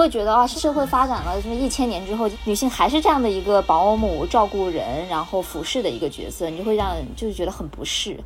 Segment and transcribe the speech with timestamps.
[0.00, 8.18] 会觉得啊，社会发展了这么一千年之后，女性还是这样的一个保姆、照顾人，然后服侍的一个角色，你就会让就是觉得很不适。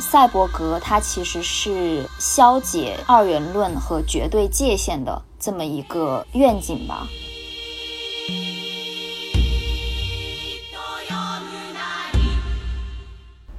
[0.00, 7.06] 赛博格它其实是消解二元论和绝对界限的这么一个愿景吧。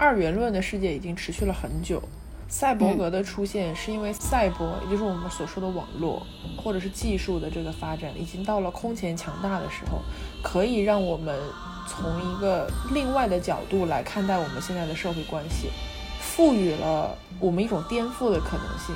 [0.05, 1.99] 二元论的世界已经持续了很久，
[2.47, 6.23] 赛博格的出现是因为赛博，也就是我们所说的网络
[6.55, 10.03] 或者是技术的这个发展，已经到了空前强大的时候，
[10.43, 11.35] 可以让我们
[11.87, 15.71] 从一个另外的角度来看待我们现在的社会关系，
[16.21, 18.95] 赋予了我们一种颠覆的可能性。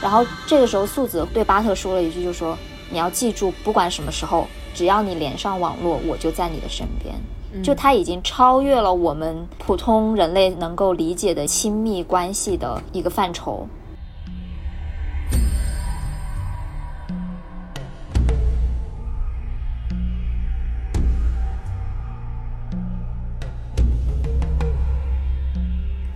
[0.00, 2.56] 然后这个时候，素子对巴特说了一句，就说
[2.90, 7.14] ：“你要记住，不管什么时候，只要你连上网络，我就在你的身边。”
[7.62, 13.66] 就他已经超越了我们普通人类能够理解的亲密关系的一个范畴。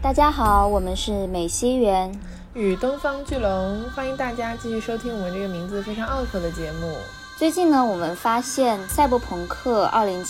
[0.00, 2.12] 大家好，我们是美西园。
[2.54, 6.94] 与东方巨龙，欢迎大家继续收听我们这个名字非常拗口的节目。
[7.38, 10.26] 最近呢，我们发现《赛博朋克2077》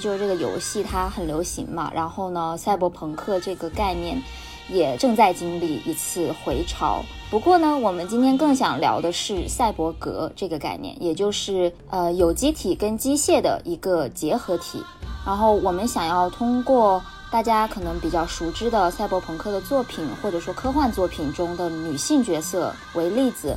[0.00, 1.90] 就是这个游戏，它很流行嘛。
[1.92, 4.22] 然后呢，赛博朋克这个概念
[4.68, 7.02] 也正在经历一次回潮。
[7.32, 14.80] 不过呢，我们今天更想聊的是赛博格这个概念，也就是呃有机体跟机械的一个结合体。
[15.26, 17.02] 然后我们想要通过。
[17.36, 23.54] 大家可能比较熟知的赛博朋克的作品，或者说科幻作品中的女性角色为例子，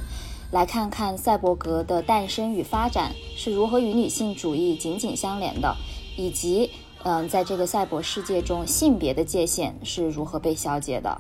[0.52, 5.74] 来看看赛博格的诞生与发展是如何与女性主义紧紧相连的，
[6.18, 6.70] 以及
[7.04, 11.18] 嗯，在这个赛博世界中性别的界限是如何被消解的。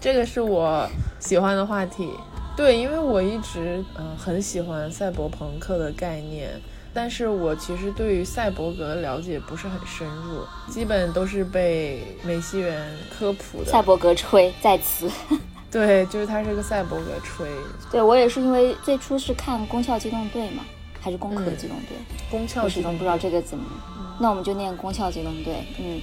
[0.00, 0.88] 这个是我
[1.20, 2.08] 喜欢的话题，
[2.56, 6.58] 对，因为我一直嗯很喜欢赛博朋克的概念。
[7.00, 13.70] 但是我其实对于赛博格的了解不是很深入，基本都是被美西人科普的。
[13.70, 15.08] 赛博格吹在此，
[15.70, 17.46] 对，就是他是个赛博格吹。
[17.92, 20.64] 对我也是因为最初是看《攻壳机动队》嘛，
[21.00, 21.96] 还是《攻壳机动队》？
[22.32, 23.64] 攻壳机动不知道这个怎么，
[24.18, 25.54] 那我们就念《攻壳机动队》。
[25.78, 26.02] 嗯，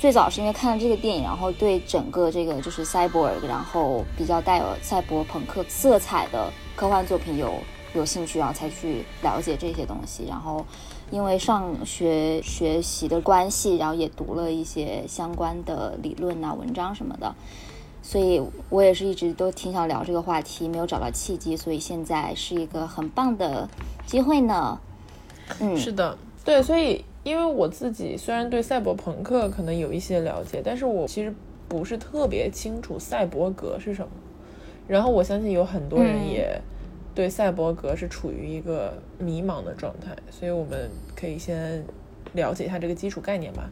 [0.00, 7.62] 最早是因为看了这个电影，然后对整个这个就是赛博尔，然后比较带有赛博朋克色彩的科幻作品有。
[7.94, 10.24] 有兴趣，然后才去了解这些东西。
[10.28, 10.64] 然后，
[11.10, 17.34] 因为上学学习的关系，然后也读了一些相关的理论啊、文章什么的。
[18.02, 21.56] 所以我也是一直都挺想聊这个话题，没有找到契机。
[21.56, 23.68] 所以现在是一个很棒的
[24.06, 24.80] 机会呢。
[25.60, 26.62] 嗯，是的，对。
[26.62, 31.34] 所以，因为我自己虽然对赛博朋克可能有一些了解，但是我其实
[31.68, 34.10] 不是特别清楚赛博格是什么。
[34.88, 36.60] 然后，我相信有很多人也。
[37.14, 41.84] 对赛博格是处于一个迷茫的状态，所以我们可以先
[42.32, 43.68] 了解一下这个基础概念吧。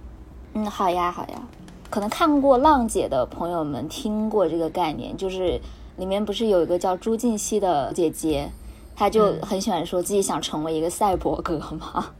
[0.54, 1.42] 嗯，好呀，好呀。
[1.88, 5.60] 可能看过《浪姐》的朋友们听过这个概念，就是
[5.96, 8.48] 里面不是有一个叫朱婧汐的姐姐，
[8.94, 12.12] 她就很喜欢说自己想成为一个赛博格嘛。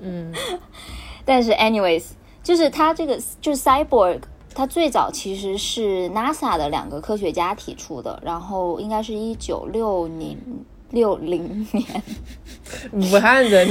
[0.00, 0.32] 嗯。
[1.24, 2.06] 但是，anyways，
[2.42, 4.20] 就是她这个就是 cyborg。
[4.54, 10.38] 它最早其实是 NASA 的两个科学家提出的，然后应该是一九六零
[10.90, 12.02] 六零年，
[12.92, 13.68] 武汉人，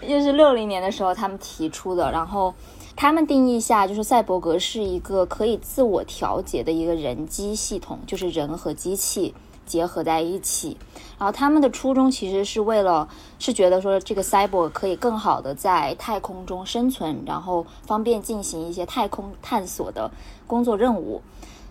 [0.00, 2.54] 又是六零年的时候他们提出的，然后
[2.96, 9.34] 他们定义下就是赛博格是一个可以自我调节的一个人机系统，就是人和机器。
[9.64, 10.76] 结合在一起，
[11.18, 20.10] 然后他们的初衷其实是为了，是觉得说这个 cyborg 可以更好的在太空中生存，然后方便进行一些太空探索的
[20.46, 21.22] 工作任务。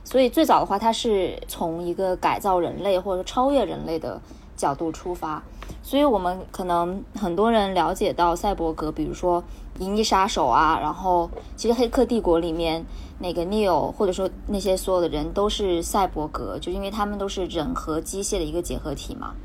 [0.03, 4.19] 所以最早的话，它是从一个改造人类或者超越人类的
[4.57, 5.43] 角度出发。
[5.83, 9.41] 所以我们可能很多人了解到赛博格，比如说
[9.79, 12.85] 《银翼杀手》啊，然后其实《黑客帝国》里面。
[13.23, 19.35] 那个 Neo，或者说那些所有的人都是赛博格，就因为他们都是人和机械的一个结合体嘛。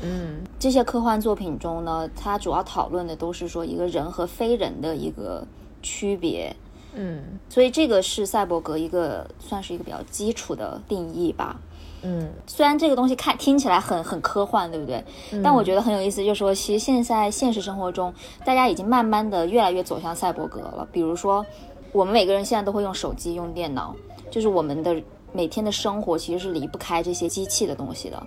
[0.00, 5.46] 嗯，这些科幻作品中呢，它主要讨论的都是说一个人和非人的一个
[5.82, 6.56] 区别。
[6.94, 11.60] 嗯，所以这个是赛博格一个算是一个比较基础的定义吧。
[12.02, 15.04] 嗯，虽然这个东西看听起来很很科幻，对不对？
[15.42, 18.12] 但我觉得很有意思，就是说其实现在现实生活中，
[18.44, 20.86] 大家已经慢慢的越来越走向赛博格了。
[20.92, 21.44] 比如说。
[21.92, 23.94] 我们每个人现在都会用手机、用电脑，
[24.30, 24.94] 就是我们的
[25.32, 28.26] 每天的生活其实是离不开这些机器的东西的。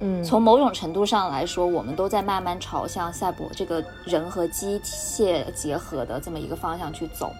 [0.00, 7.30] 嗯，从某种程度上来说，我们都在慢慢朝向赛博这个人和机械结合的这么一个方向去走。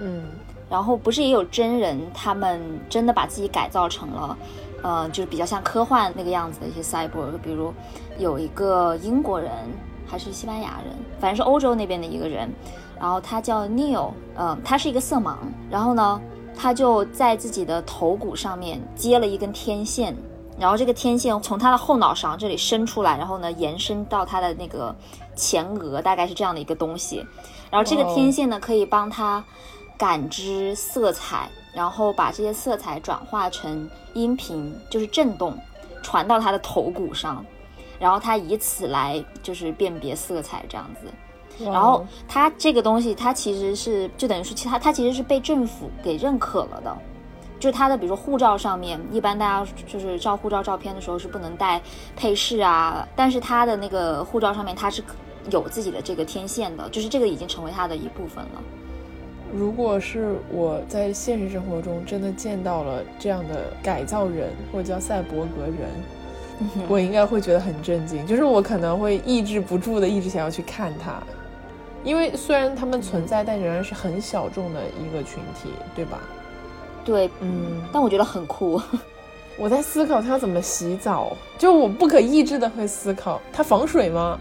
[0.00, 0.22] 嗯，
[0.70, 4.36] 然后不是也有真人，他们真的把自己改造成了，
[4.82, 7.72] 呃，就是比较像科幻那个样子的一些 cyborg，比如
[8.18, 9.50] 有一个英国人
[10.06, 12.50] 还是西班牙人，反正是欧洲那边的一个人，
[12.98, 15.36] 然后他叫 Neil，呃，他是一个色盲，
[15.70, 16.20] 然后呢，
[16.56, 20.16] 他就在自己的头骨上面接了一根天线。
[20.60, 24.92] 然后这个天线从他的后脑勺这里伸出来，然后呢延伸到他的那个
[25.36, 27.24] 前额，大概是这样的一个东西。
[27.70, 29.44] 然后这个天线呢可以帮他
[29.96, 31.48] 感知色彩，
[31.78, 35.56] 然后把这些色彩转化成音频，就是震动，
[36.02, 37.44] 传到他的头骨上，
[38.00, 41.64] 然后他以此来就是辨别色彩这样子。
[41.64, 46.96] 然后他这个东西，它其实是就等于说，其他它其实是被政府给认可了的。
[47.60, 51.80] 就他的，比如说护照上面，一般大家就是照护照照片的时候是不能带
[52.16, 55.00] 配饰啊，但是他的那个护照上面他是
[55.52, 58.62] 有自己的这个天线的，就是这个已经成为他的一部分了。
[59.52, 71.22] 如果是我在现实生活中真的见到了这样的改造人或者叫赛博格人，我应该会觉得很震惊，就是我可能会抑制不住的一直想要去看他，
[72.04, 76.18] 因为虽然他们存在，但仍然是很小众的一个群体，对吧？
[77.04, 78.80] 对，嗯，但我觉得很酷。
[79.56, 84.38] 我在思考他怎么洗澡，就我不可抑制的会思考，他防水吗？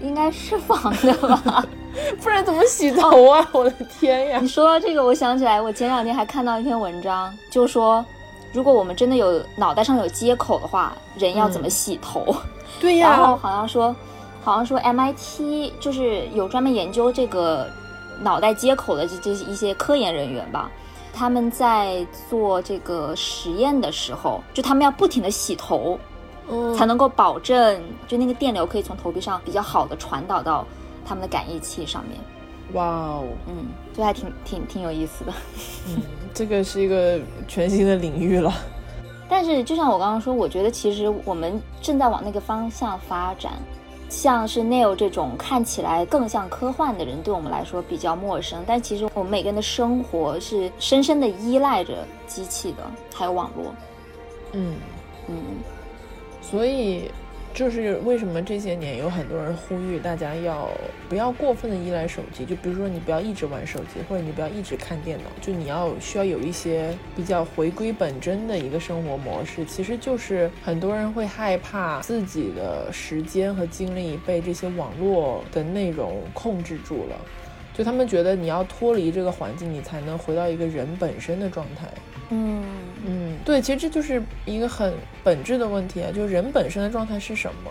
[0.00, 1.66] 应该是防的吧，
[2.22, 3.48] 不然怎么洗头啊？
[3.52, 4.38] 我的天呀！
[4.40, 8.04] 你说到这个，我想起来，我前两天还看到一篇文章，就说
[8.52, 12.34] 如果我们真的有脑袋上有接口的话，人要怎么洗头？
[12.80, 13.10] 对呀。
[13.10, 13.94] 然后好像说，
[14.42, 17.66] 好像说 MIT 就是有专门研究这个
[18.20, 20.70] 脑袋接口的这这一些科研人员吧。
[21.18, 25.98] 他们在做这个实验的时候，就他们要不停的洗头，
[26.46, 30.66] 嗯，才能够保证就那个电流可以从头皮上比较好的传导到
[31.06, 32.18] 他们的感应器上面。
[32.72, 35.32] 哇哦，嗯，就还挺挺挺有意思的。
[35.88, 36.02] 嗯，
[36.34, 38.52] 这个是一个全新的领域了。
[39.28, 43.52] 但是就像我刚刚说，我觉得其实我们正在往那个方向发展。
[44.08, 48.62] 像是 Neil 这种看起来更像科幻的人，对我们来说比较陌生。
[48.64, 53.74] 但其实我们每个人的生活是深深的依赖着机器的，还有网络。
[54.52, 54.76] 嗯
[55.28, 55.36] 嗯，
[56.40, 57.10] 所以。
[57.56, 60.68] 就是为什么这些年有很多人呼吁大家要
[61.08, 62.44] 不要过分的依赖手机？
[62.44, 69.64] 就比如说你不要一直玩手机，或者你不要一直看电脑，就你要需要有一些比较回归本真的一个生活模式。
[69.64, 77.16] 其实就是很多人会害怕自己的时间和精力被这些网络的内容控制住了，
[77.76, 81.86] 就他们觉得你要脱离这个环境，你才能回到一个人本身的状态。
[82.30, 82.64] 嗯
[83.04, 87.70] 嗯，对，其实这就是一个很本质的问题啊，就是人本身的状态是什么？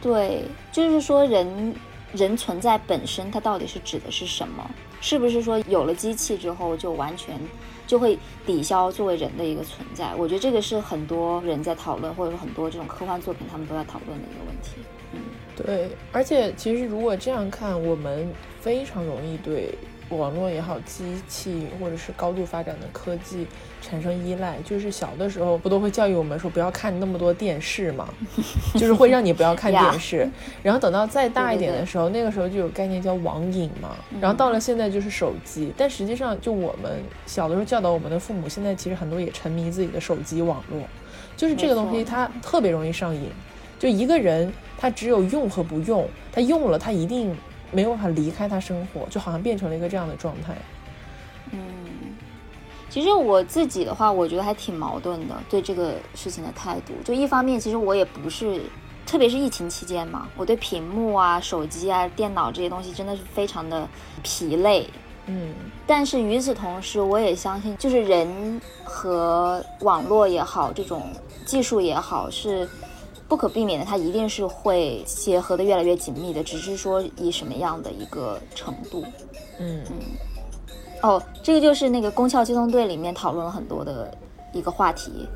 [0.00, 1.74] 对，就是说人
[2.12, 4.70] 人存在本身，它到底是指的是什么？
[5.00, 7.38] 是不是说有了机器之后就完全
[7.86, 10.14] 就会抵消作为人的一个存在？
[10.14, 14.76] 我觉得这个是很多人在讨论，或者说很多这种科幻作品他们都在讨论的一个问题。
[15.12, 15.20] 嗯，
[15.56, 18.28] 对，而且其实如果这样看，我们
[18.60, 19.70] 非常容易对。
[20.10, 23.46] 网络也好，机器或者是高度发展的科技
[23.80, 28.06] 产生依赖，就是小的时候不都会教育我们说不要看那么多电视嘛，
[28.76, 30.28] 就是会让你不要看电视。
[30.62, 33.96] 然后等到再大一点的时候，那个时候就有概念叫网瘾嘛。
[34.20, 40.82] 然后到了现在就是手机，但实际上就我们小的时候教导我们的父母，现在其实很多也沉迷自己的手机网络，
[41.34, 43.30] 就是这个东西它特别容易上瘾。
[43.84, 47.36] 就一个人他只有用和不用，他用了他一定。
[47.72, 50.54] 没有办法离开他生活，就好像变成了一个这样的状态。
[51.50, 51.58] 嗯，
[52.88, 56.92] 其实我自己的话，我觉得还挺矛盾的，对这个事情的态度。
[57.04, 58.62] 就一方面，其实我也不是，
[59.04, 63.88] 特别是疫情期间嘛，我对屏幕啊、手机啊、电脑这些东西真的是非常的
[64.22, 64.88] 疲累。
[65.26, 65.52] 嗯，
[65.84, 71.10] 但是与此同时，我也相信，就是人和网络也好，这种
[71.44, 72.68] 技术也好，是。
[73.28, 79.04] 不可避免的，它一定是会结合的越来越紧密的，只是说以什么样的一个程度。
[79.58, 79.96] 嗯嗯。
[81.02, 84.16] 哦，这个就是那个《宫壳机动队》里面讨论了很多的
[84.52, 85.28] 一个话题。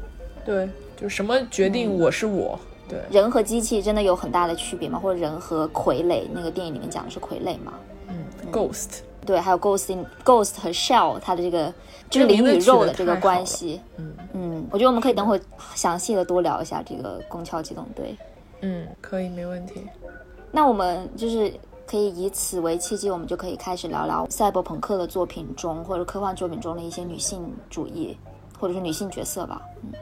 [0.45, 2.59] 对，就什么决定我是我？
[2.89, 4.99] 对，人和机器真的有很大的区别吗？
[4.99, 6.23] 或者人和傀儡？
[6.33, 7.75] 那个电影里面讲的是傀儡吗？
[8.09, 9.01] 嗯，Ghost。
[9.29, 11.71] 对，还有 Ghost in Ghost 和 Shell，它的这个
[12.09, 13.79] 就是灵与肉的这个关系。
[13.99, 15.39] 嗯嗯，我觉得我们可以等会
[15.75, 18.17] 详细的多聊一下这个《宫壳机动队》。
[18.63, 19.87] 嗯，可以，没问题。
[20.51, 21.53] 那我们就是
[21.87, 28.17] 可以以此为契机，我们就可以开始聊聊赛博朋克的作品中或者科幻作品中的一些女性主义，
[28.59, 29.61] 或者是女性角色吧。
[29.83, 29.93] 嗯，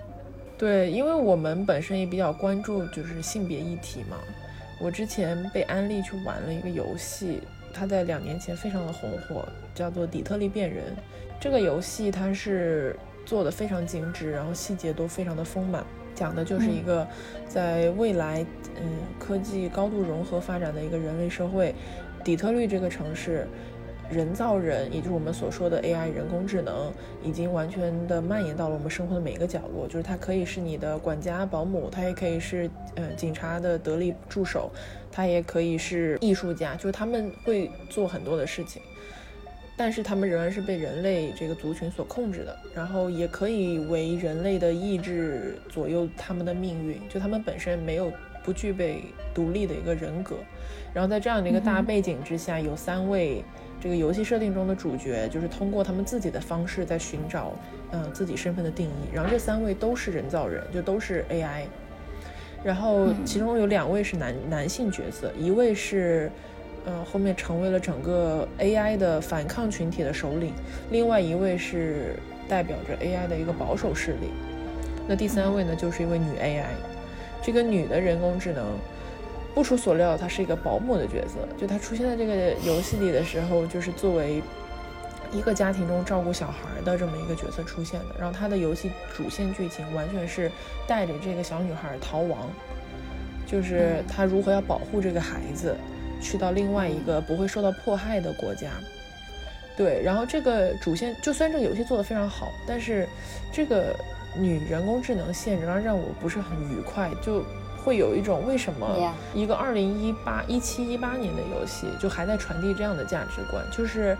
[0.57, 4.17] 对，因为我们本身也比较关注就是性别议题嘛。
[4.79, 7.41] 我之前被安利去玩了一个游戏，
[7.77, 10.85] 它在两年前非常的红火，叫做《底特律变人》。
[11.39, 17.07] 这个游戏它是做的非常精致，然后细节都非常的丰满，讲的就是一个
[17.47, 18.45] 在未来，
[18.81, 21.75] 嗯，科技高度融合发展的一个人类社会，
[22.25, 23.47] 底特律这个城市。
[24.11, 26.93] 人造人，也就是我们所说的 AI 人工智能，
[27.25, 29.87] 已经完全的蔓延到了我们生活的每一个角落。
[29.89, 34.71] 就是它可以是你的管家、保姆，它也可以是呃警察的得力助手，
[35.11, 38.81] 它也可以是艺术家，就是他们会做很多的事情。
[39.77, 46.99] 但是他们仍然是被人类这个族群所控制的，然后也可以为人类的意志左右他们的命运。
[47.09, 48.11] 就他们本身没有
[48.43, 49.03] 不具备
[49.35, 50.37] 独立的一个人格。
[50.95, 53.45] 然后在这样的一个大背景之下，有三位。
[53.81, 57.53] 这个游戏设定中的主角就是通过他们自己的方式在寻找，
[57.93, 59.09] 嗯，自己身份的定义。
[59.13, 61.65] 然后这三位都是人造人，就都是 AI。
[62.65, 66.31] 然后其中有两位是男男性角色，一位是，
[66.85, 70.53] 呃，后面成为了整个 AI 的反抗群体的首领，
[70.91, 72.17] 另外一位是
[72.49, 74.31] 代表着 AI 的一个保守势力。
[75.07, 76.65] 那第三位呢，就是一位女 AI。
[77.43, 78.67] 这个女的人工智能。
[79.57, 81.39] 不出所料，她是一个保姆的角色。
[81.57, 84.43] 就她出现在这个游戏里的时候，就是作为
[85.33, 88.17] 一个家庭中照顾小孩的这么一个角色出现的。
[88.19, 90.53] 然后她的游戏主线剧情完全是
[90.87, 92.51] 带着这个小女孩逃亡，
[93.47, 95.75] 就是她如何要保护这个孩子，
[96.21, 98.69] 去到另外一个不会受到迫害的国家。
[99.75, 103.09] 对，然后这个主线，就算这个游戏做得非常好，但是
[103.51, 103.97] 这个
[104.39, 107.11] 女人工智能线仍然让我不是很愉快。
[107.23, 107.43] 就
[107.87, 113.65] 会有一种为什么一个二零一八一七一八年的游戏就还在传递这样的价值观？
[113.71, 114.19] 就是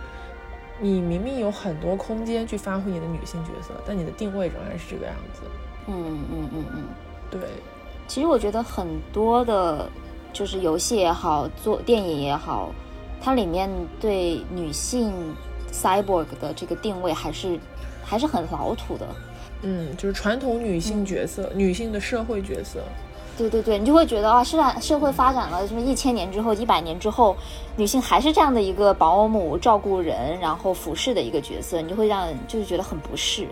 [0.79, 5.41] 你明明有很多空间去发挥你的女性角色，但你的定位仍然是这个样子。
[5.87, 6.83] 嗯嗯嗯嗯，
[7.29, 7.41] 对。
[8.07, 9.89] 其实我觉得很多的，
[10.31, 12.71] 就是游戏也好，做电影也好，
[13.19, 13.69] 它里面
[13.99, 15.11] 对女性
[15.73, 17.59] cyborg 的这个定位还是
[18.01, 19.05] 还是很老土的。
[19.63, 22.79] 嗯，就是传统女性角色，女性的社会角色。
[23.37, 27.35] 对对对，你就会觉得啊，社社会发展了什么一千年之后、一百年之后，
[27.75, 33.47] 女性还是这样的一个保姆、照顾人，然后服侍的一个角色，你就会让人就是觉得很不适。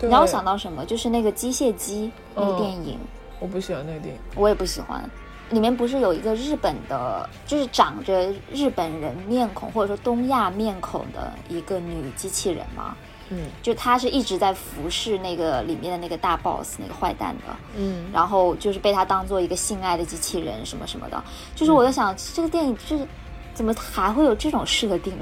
[0.00, 0.84] 你让我想到什么？
[0.86, 2.98] 就是那个机械姬那个电影，
[3.38, 5.08] 我不喜欢那个电影，我也不喜欢。
[5.50, 12.96] 里面不是有一个日本的，就是长着日本人面孔或者说东亚面孔的一个女机器人吗？
[13.30, 21.22] 嗯，就他是一直在服侍那个里面的那个大 boss 那个坏蛋的，嗯，然后就是被他当做一个性爱的机器人什么什么的，
[21.54, 23.06] 就是我在想这个电影就是
[23.54, 25.14] 怎么还会有这种设定？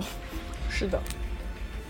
[0.71, 0.99] 是的，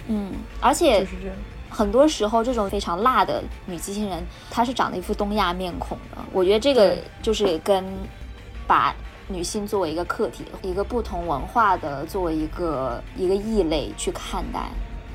[0.09, 1.37] 嗯，而且就是这样，
[1.71, 4.21] 很多时候这种非常辣的女机器人，
[4.51, 7.85] 她是长得一副东亚面孔的，我觉得这个就是跟
[8.67, 8.93] 把
[9.29, 14.69] 女性作为一个客体，一个不同文化的作为一个一个异类去看待。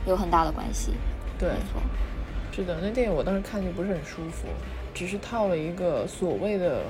[0.05, 0.91] 有很大的关系，
[1.39, 1.81] 对，没错，
[2.51, 2.77] 是的。
[2.81, 4.47] 那电影我当时看就不是很舒服，
[4.93, 6.81] 只是套了一个所谓的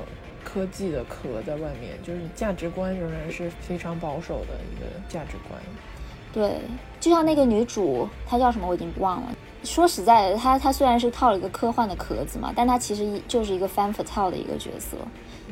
[0.43, 5.61] 科技的壳在外面，就是价值观仍然是非常保守的一个价值观。
[6.33, 6.61] 对，
[6.99, 9.27] 就像那个女主，她叫什么我已经忘了。
[9.63, 14.97] 说实在的，她她虽然是套了一个科幻的壳子嘛，但她其实就是一个翻 t 套的一个角色，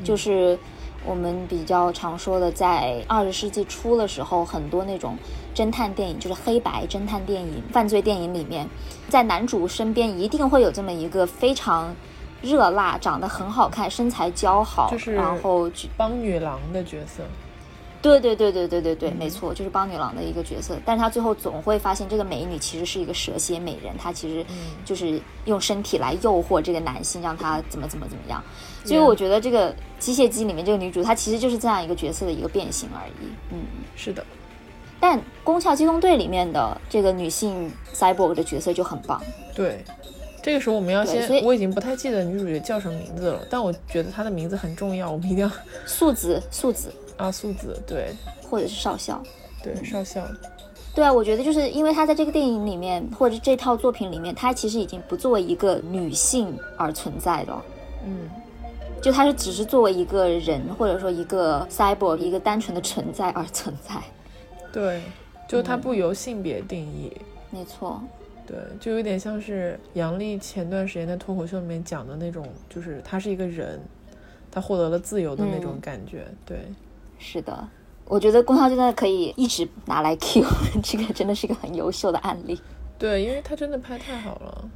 [0.04, 0.58] 就是。
[1.04, 5.16] 我们比较常说的，在二十世纪初的时候，很多那种
[5.54, 8.68] 侦探电影，就是黑白侦探电影、犯罪电影里面，
[9.08, 11.94] 在男主身边一定会有这么一个非常
[12.40, 17.22] 热辣、长得很好看、身材姣好，就是然后帮女郎的角色。
[18.00, 20.76] 对对对对对对对，没错，就是帮女郎的一个角色。
[20.84, 24.44] 但是他最后总会发现，这个美女其实是一个蛇蝎美人，她其实
[24.84, 28.42] 就是用身体来诱惑这个男性，让他怎么怎么怎么样。
[28.84, 33.28] 所以我觉得这个机械姬里面这个女主，她其实就是这样一个角色的一个变形而已。
[33.52, 33.58] 嗯，
[33.94, 34.26] 是的。
[35.02, 39.20] 但《攻壳机动队》里面的这个女性 cyborg 的角色就很棒。
[39.52, 39.84] 对，
[40.40, 45.50] 这个时候我们要先，我已经不太记得女主角叫什么名字了，但我觉得她的名字很重要，我们一定要。
[45.86, 46.92] 素子，素子。
[47.16, 48.14] 啊，素子对，
[48.48, 49.20] 或者是少校，
[49.60, 50.22] 对少校，
[50.94, 57.62] 对啊，我觉得就是因为他在这个电影里面或者这套作品里面，他其实已经不作为一个女性而存在了，
[58.06, 58.30] 嗯，
[59.00, 63.94] 就他是只是作为一个人或者说一个 cyborg 一个单纯的存在而存在，
[64.72, 65.02] 对，
[65.46, 67.12] 就它不由性别定义，
[67.50, 68.00] 没错，
[68.46, 73.80] 对，就有点像是杨笠前段时间在脱口秀里面讲的那种，就是他是一个人，
[74.50, 76.58] 他获得了自由的那种感觉，对。
[77.24, 77.68] 是的，
[78.06, 80.44] 我觉得《龚涛真的可以一直拿来 Q，
[80.82, 82.60] 这个真的是一个很优秀的案例。
[82.98, 84.68] 对，因为他真的拍太好了。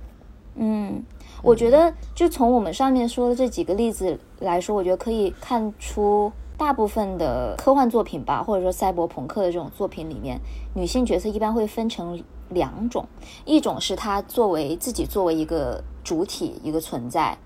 [0.55, 1.03] 嗯，
[1.43, 10.41] 我觉得就从我们上面说的这几个例子来说，我觉得可以看出，大部分的科幻作品吧，或者说赛博朋克的这种作品里面，
[10.75, 13.07] 女性角色一般会分成两种，
[13.45, 17.37] 一种是她作为自己作为一个主体一个存在，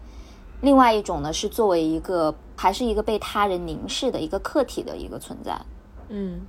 [0.61, 5.61] 另外一种呢是作为一个还是一个被他人凝视的一个客体的一个存在。
[6.09, 6.43] 嗯，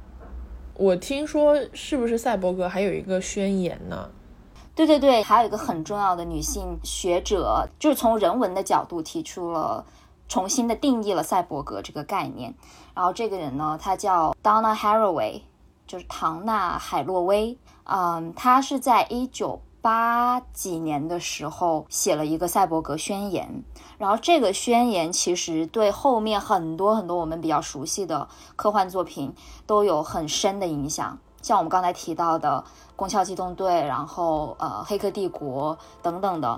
[0.76, 4.10] 我听说是不是赛博格还有一个宣言呢？
[4.74, 9.86] 对对对，还有一个很重要的女性学者，就是从人文的角度提出了
[10.32, 12.56] 重新的定义了赛博格这个概念。
[12.96, 15.42] 然后这个人呢，他叫 Donna Haraway，
[15.86, 17.58] 就是唐纳海洛威。
[17.84, 23.62] 嗯，她是在一九八几年的时候写了一个赛博格宣言。
[23.98, 29.36] 然后这个宣言其实对后面很多很多我们比较熟悉的科幻作品
[29.68, 31.20] 都有很深的影响。
[31.42, 32.64] 像我们刚才提到的
[32.96, 36.58] 《攻壳机动队》，然后呃，《黑客帝国》等等的，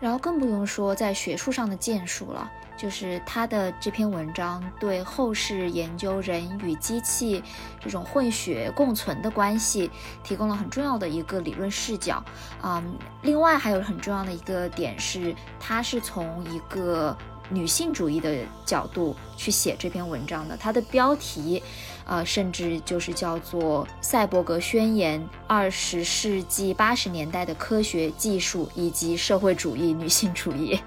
[0.00, 2.50] 然后更不用说在学术上的建树了。
[2.76, 7.42] 就是他的这篇文章对后世研究人与机器
[7.80, 9.90] 这种混血共存的关系
[10.22, 12.22] 提供了很重要的一个理论视角。
[12.62, 17.16] 嗯，另外还有很重要的一个点是，他是从一个
[17.48, 20.54] 女性主义的角度去写这篇文章的。
[20.54, 21.62] 他的标题。
[22.06, 30.78] 呃，甚至就是叫做《赛博格宣言》，二十世纪八十年代的科学技术以及社会主义女性主义，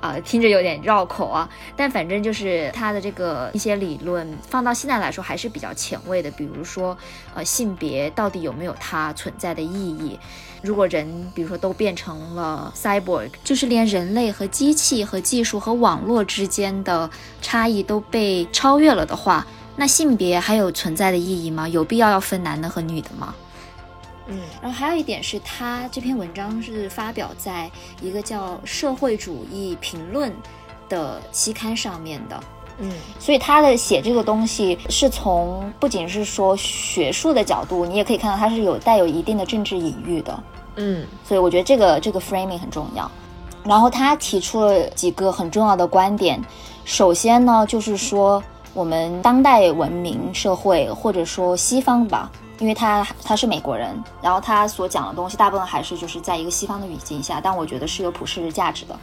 [0.00, 6.30] 啊，听着有点绕口啊，但反正就是它的这个一些理论放到现在来说还是比较前卫的。
[6.30, 6.96] 比如说，
[7.34, 10.16] 呃，性别到底有没有它存在的意义？
[10.62, 17.10] 如果人，比如说都变成了 cyborg，就是连人类和机器和技术和网络之间的
[17.42, 19.44] 差异都被超越了的话。
[19.80, 21.66] 那性别还有存在的意义吗？
[21.66, 23.34] 有必要要分男的和女的吗？
[24.26, 27.70] 嗯，然后还有一点是他这篇文章是发表在
[28.02, 30.30] 一个叫《社会主义评论》
[30.90, 32.38] 的期刊上面的。
[32.76, 40.42] 嗯，所以他的写这个东西是从不仅是说学术的角度，你也可以看到他是有带有一定的政治隐喻的。
[40.76, 43.10] 嗯，所以我觉得这个这个 framing 很重要。
[43.64, 46.38] 然后他提出了几个很重要的观点，
[46.84, 48.42] 首先呢就是说。
[48.72, 52.30] 我们当代文明社会，或者说西方吧，
[52.60, 58.96] 因为他他是美国人，然后他所讲的东西大部分还是就是在一个西方的语境下，但我觉得是有普世价值的。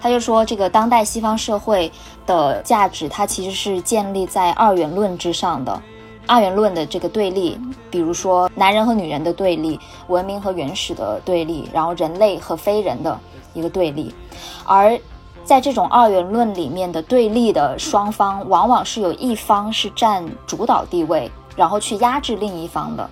[0.00, 1.90] 他就说，这个当代西方社会
[2.26, 5.80] 的价值，它其实是建立在二元论之上的，
[6.26, 7.58] 二元论的这个对立，
[7.90, 13.18] 比如说男人和女人的对立，文明和原始的对立，然后人类和非人的
[13.54, 14.12] 一个对立，
[14.64, 14.98] 而。
[15.46, 23.08] 在这种二元论里面的对立的双方，往往是有一方是占主导地位，然后去压制另一方的。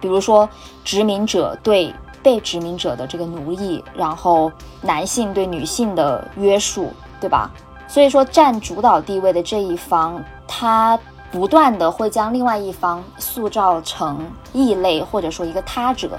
[0.00, 0.48] 比如说，
[0.84, 7.50] 殖民者对被殖民者的这个奴役，然后男性对女性的约束，对吧？
[7.88, 10.96] 所以说，占主导地位的这一方，他
[11.32, 16.16] 不断的会将另外一方塑造成异类，或者说一个他者，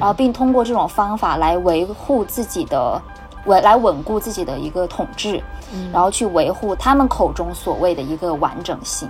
[0.00, 3.00] 然后并通过这种方法来维护自己的。
[3.48, 5.42] 稳来稳固自己的一个统治，
[5.92, 9.08] 然后去维护他们口中所谓的一个完整性。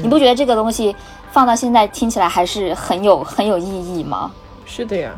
[0.00, 0.94] 你不觉得这个东西
[1.32, 4.30] 放到现在听起来还是很有很有意义吗？
[4.64, 5.12] 是的呀，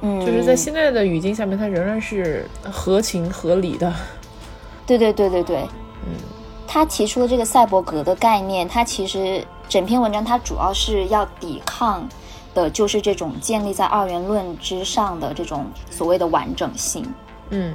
[0.00, 3.92] 嗯，就是在现在的语境下面，它仍然是合情合理的。
[4.84, 5.58] 对对对对对，
[6.04, 6.12] 嗯，
[6.66, 12.08] 他提出的这个赛博格的概念，他其实整篇文章他主要是要抵抗
[12.54, 17.06] 的就是这种建立在二元论之上的这种所谓的完整性。
[17.50, 17.72] 嗯。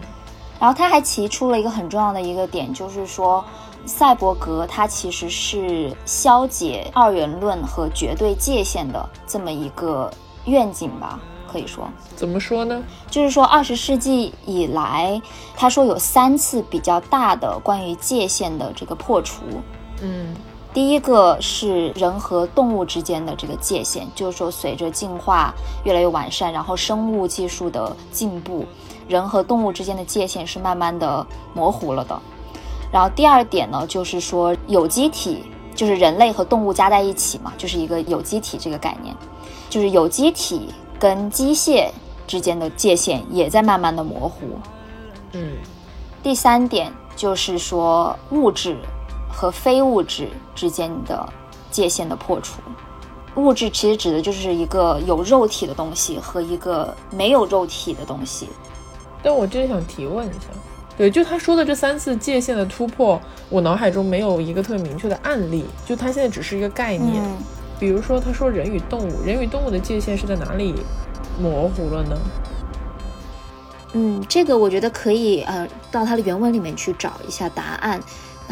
[0.62, 3.44] 然后他还提出了一个很重要的一个点，就是说，
[3.88, 10.14] 赛博格它其实是消解二元论和绝对界限的这么一个
[10.46, 11.20] 愿景吧，
[11.52, 11.90] 可以说。
[12.16, 12.84] 怎么说呢？
[13.10, 15.20] 就是说，二十世纪以来，
[15.56, 19.42] 他说有三次比较大的关于界限的这个破除。
[20.04, 20.36] 嗯，
[20.74, 25.54] 第一个是人和动物之间的这个界限，就是说，随着进化
[25.84, 28.66] 越来越完善，然后生物技术的进步。
[29.08, 32.18] 人和动物之间的界限是慢慢的模糊了的。
[32.90, 35.44] 然后第二点呢，就是说有机体
[35.76, 39.14] 就是人类和动物加在一起嘛，就是一个有机体这个概念，
[39.70, 41.90] 就是有机体跟机械
[42.26, 44.58] 之间的界限也在慢慢的模糊。
[45.34, 45.58] 嗯，
[46.24, 48.78] 第三点就是说物质
[49.32, 51.28] 和非物质之间的
[51.70, 52.62] 界限的破除。
[53.36, 58.50] 物质其实指的就是一个有肉体的东西和一个没有肉体的东西。
[59.24, 60.48] 但我真的想提问一下，
[60.98, 67.24] 对，就他说的这三次界限的突破，我脑海中没有一个特别明确的案例，就他现在只是一个概念。
[67.80, 70.76] 比如说，他说人与动物，人与动物的界限是在哪里
[71.42, 72.18] 模糊了呢？
[73.94, 78.02] 嗯，这个我觉得可以呃，到他的原文里面去找一下答案。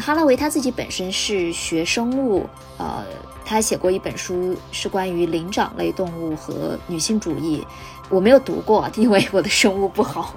[0.00, 3.04] 哈拉维他自己本身是学生物，呃，
[3.44, 7.64] 他写过一本书是关于灵长类动物和女性主义，
[8.08, 10.34] 我没有读过，因为我的生物不好。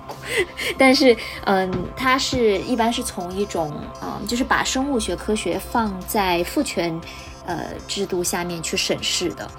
[0.78, 7.00] 但是，嗯，他是一般是从一种，嗯，就是把生物学科学放在父权，
[7.46, 9.50] 呃，制度下面去审视的。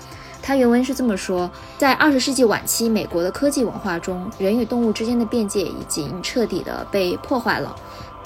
[0.42, 7.74] 他原文是这么说：在二十世纪晚期，美国的科技文化中，人与动物之间的边界已经彻底的被破坏了。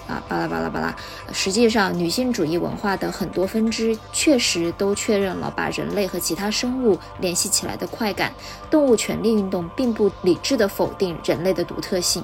[0.08, 0.96] 啊，巴拉巴拉巴拉。
[1.32, 8.32] 实际上，女性主义文化的很多分支确实都确认了把人类和其他生物联系起来的快感。
[8.70, 12.22] 动物权利运动并不理智地否定人类的独特性。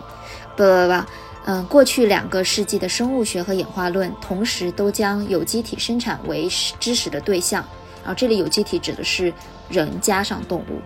[0.56, 1.06] 巴拉巴拉，
[1.44, 6.48] 嗯，过去两个世纪的生物学和演化论同时都将有机体生产为
[6.80, 7.62] 知识的对象。
[8.02, 9.32] 然后这里有机体指的是
[9.68, 10.80] 人加上动物，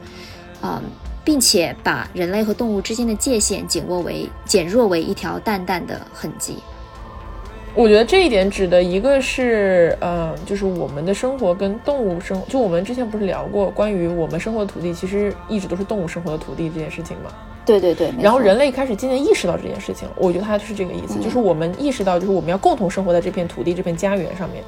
[0.62, 0.82] 嗯，
[1.24, 6.56] 并且把人类和动物之间的界限减弱为减弱为一条淡淡的痕迹。
[7.74, 17.30] 我觉得这一点指的一个是，嗯，就是我们的生活跟动物生，就我们之前不是聊过关于我们生活的土地，其实一直都是动物生活的土地这件事情吗？
[17.64, 18.12] 对对对。
[18.18, 24.64] 然后人类开始渐渐意识到这件事情，我觉得它是这个意思，就是我们意识到，就是我们要共同生活在这片土地、这片家园上面。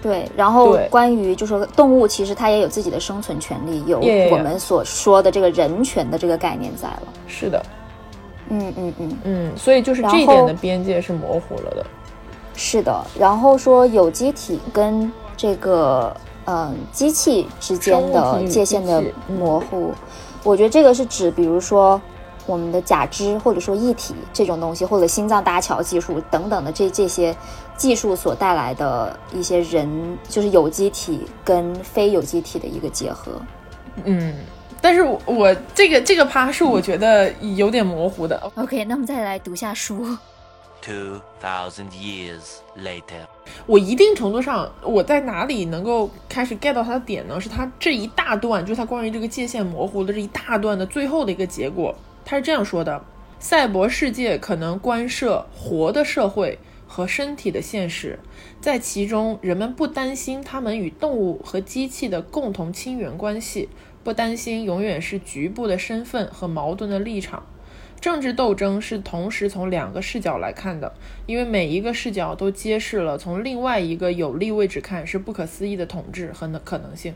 [0.00, 3.98] 对，然后关于就说动物其实它也有自己的生存权利，有
[4.30, 7.02] 我们所说的这个人权的这个概念在了。
[7.26, 7.60] 是的。
[8.50, 11.84] 嗯嗯嗯嗯，所以就是这一点的边界是模糊了的。
[12.58, 19.94] 是的，然后说有机体跟这个嗯机器之间的界限的模糊，
[20.42, 22.00] 我觉得这个是指，比如说
[22.46, 27.32] 我们的假肢或者说异体这种东西，或者心脏搭桥技术等等的这这些
[27.76, 33.30] 技术所带来的一些人，就是有机体跟非有机体的一个结合。
[34.02, 34.34] 嗯，
[34.80, 38.50] 但是我这个这个趴是我觉得有点模糊的。
[38.56, 40.04] OK，那我们再来读下书。
[40.80, 43.26] Two thousand years later，
[43.66, 47.38] 我一定程度上，我在哪里能够开始 get 到它的点呢？
[47.38, 51.94] 是它这一大段，就是它关于这个界限模糊的这一大段的最后的一个结果。
[52.24, 53.04] 他是这样说的：
[53.38, 58.18] 赛博世界可能关涉活的社会和身体的现实，
[58.60, 63.68] 在其中，人们不担心他们与动物和机器的共同亲缘关系，
[64.04, 67.44] 不担心永远是局部的身份和矛盾的立场。
[68.00, 70.92] 政治斗争是同时从两个视角来看的，
[71.26, 77.12] 因为每一个视角都揭示了从另外一个有利位置看是不可思议的统治和可能性。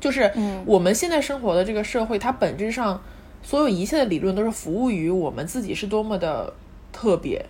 [0.00, 0.32] 就是
[0.64, 3.02] 我们现在生活的这个社会，它本质上
[3.42, 6.52] 所有一切的理论都是服务于我们自己是多么的
[6.90, 7.44] 特别，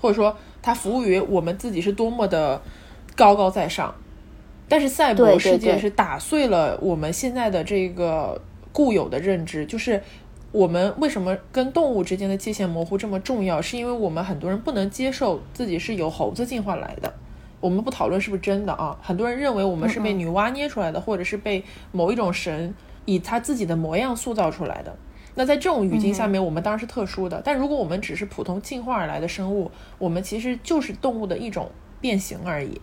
[0.00, 2.60] 或者说它服务于我们自己是多么的
[3.14, 3.94] 高高在上。
[4.66, 8.40] 但是赛博世界是打碎了我们现在的这个
[8.72, 10.02] 固有的认知，就是。
[10.54, 13.60] 我们为什么跟动物之间的界限模糊这么重要？
[13.60, 17.12] 是因为我们很多人不能接受自己是由猴子进化来的。
[17.60, 18.96] 我们不讨论是不是真的啊？
[19.02, 22.72] 很多人认为我们是被女娲捏出来的，或者是被某一种神
[23.04, 24.96] 以他自己的模样塑造出来的。
[25.34, 27.42] 那在这种语境下面，我们当然是特殊的。
[27.44, 31.68] 但如果我们只是普通进化而来的生物，我们其实就是动物的一种
[32.00, 32.80] 变形而已。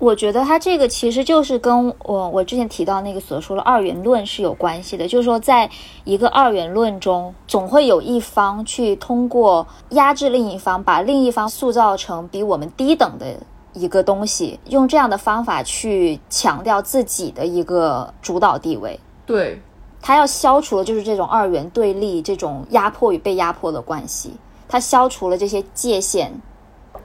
[0.00, 5.70] 我觉得它这个其实就是跟我我之前提到那个所说的二元论是有关系的，就是说在
[6.04, 13.26] 一个二元论中，总会有一方去通过压制另一方，把另一方塑造成比我们低等的
[13.74, 18.98] 一个东西，用这样的方法去强调自己的一个主导地位。
[19.26, 19.60] 对，
[20.00, 24.32] 他要消除的就是这种二元对立、这种压迫与被压迫的关系，
[24.66, 26.32] 他消除了这些界限。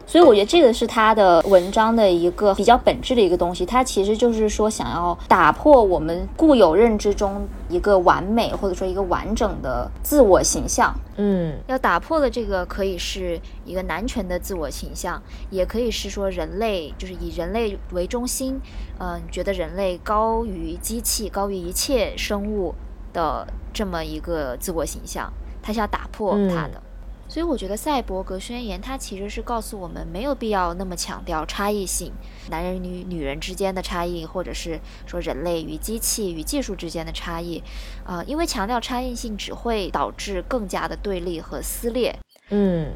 [0.07, 10.93] 所以我觉得这个是他的文章的一个比较本质的一个东西，他其实就是说想要打破我们固有认知中一个完美或者说一个完整的自我形象。
[11.17, 18.59] 嗯，要打破的这个可以是一个男权的自我形象，也可以是说人类就是以人类为中心，
[18.99, 22.75] 嗯，觉得人类高于机器、高于一切生物
[23.11, 25.31] 的这么一个自我形象，
[25.63, 26.81] 他是要打破他的。
[27.27, 32.13] 所以我觉得《赛博格宣言》它其实是告诉我们，没有必要那么强调差异性，
[32.49, 37.61] 男人与女人之间的差异，或者是说人类与机器与技术之间的差异，
[38.05, 42.15] 啊，因为强调差异性只会导致更加的对立和撕裂。
[42.51, 42.93] 嗯，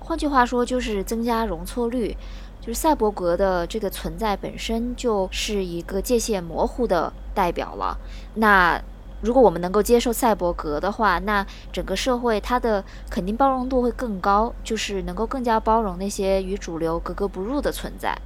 [0.00, 2.16] 换句话说，就是增加容错率，
[2.60, 7.98] 就是赛博格的这个存在本身就是一个界限模糊的代表了。
[8.34, 8.82] 那。
[9.22, 18.16] 如果我们能够接受赛博格的话，那整个社会它的肯定包容度会更高，就是能够更加包容那些与主流格格不入的存在。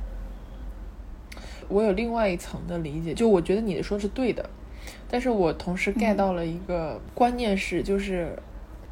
[1.69, 4.51] 我有另外一层的理解，就我觉得你的说是对的，
[5.09, 8.37] 但是我同时 get 到了一个观念是，就是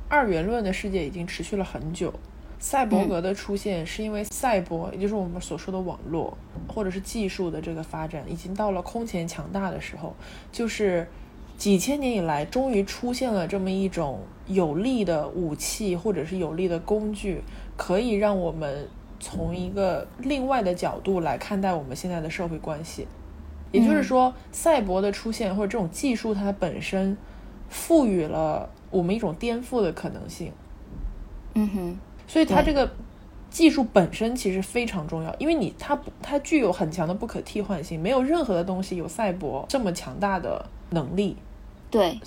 [0.09, 2.15] 二元论的世界已经持续了很久。
[2.61, 6.37] 赛博格的出现是因为赛博，也就是我们所说的网络
[6.69, 10.15] 或者是技术的这个发展，已经到了空前强大的时候，
[10.51, 11.07] 就是
[11.59, 17.43] 几千年以来，终于出现了这么一种有力的武器或者是有力的工具，
[17.77, 23.09] 可以让我们从一个另外的角度来看待我们现在的社会关系。
[23.73, 27.19] 也就是说，赛博的出现或者这种技术，它本身
[27.69, 30.53] 赋予了我们一种颠覆的可能性。
[31.55, 31.99] 嗯哼。
[32.29, 32.89] 所以它这个
[33.51, 41.37] 技术本身其实非常重要，因为你它不它具有很强的不可替换性，没有任何的东西有赛博这么强大的能力。
[41.91, 42.21] 对，